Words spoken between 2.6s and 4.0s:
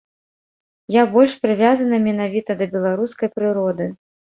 да беларускай прыроды.